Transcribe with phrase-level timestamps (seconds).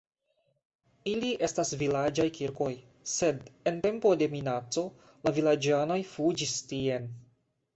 [1.11, 2.71] Ili estas vilaĝaj kirkoj,
[3.17, 4.87] sed en tempo de minaco
[5.29, 7.07] la vilaĝanoj fuĝis tien.